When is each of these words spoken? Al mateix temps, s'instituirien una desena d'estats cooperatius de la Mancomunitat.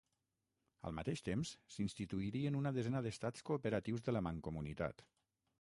Al 0.89 0.95
mateix 0.99 1.21
temps, 1.27 1.51
s'instituirien 1.75 2.59
una 2.63 2.73
desena 2.81 3.05
d'estats 3.09 3.47
cooperatius 3.51 4.07
de 4.09 4.17
la 4.19 4.27
Mancomunitat. 4.31 5.07